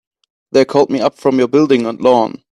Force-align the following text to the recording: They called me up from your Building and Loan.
They 0.51 0.65
called 0.65 0.89
me 0.89 0.99
up 0.99 1.19
from 1.19 1.37
your 1.37 1.47
Building 1.47 1.85
and 1.85 2.01
Loan. 2.01 2.39